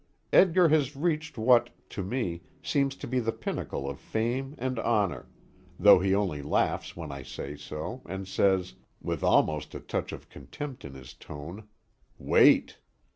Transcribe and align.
Edgar 0.33 0.69
has 0.69 0.95
reached 0.95 1.37
what, 1.37 1.69
to 1.91 2.01
me, 2.01 2.41
seems 2.63 2.95
the 2.95 3.31
pinnacle 3.31 3.87
of 3.87 3.99
fame 3.99 4.55
and 4.57 4.79
honor 4.79 5.27
though 5.77 5.99
he 5.99 6.15
only 6.15 6.41
laughs 6.41 6.97
when 6.97 7.11
I 7.11 7.21
say 7.21 7.55
so, 7.55 8.01
and 8.07 8.27
says, 8.27 8.73
with 8.99 9.21
almost 9.23 9.75
a 9.75 9.79
touch 9.79 10.11
of 10.11 10.27
contempt 10.27 10.83
in 10.85 10.95
his 10.95 11.13
tone 11.13 11.67
"Wait!" 12.17 12.79